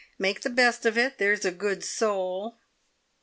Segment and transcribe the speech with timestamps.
[0.17, 2.57] Make the best of it, there's a good soul!"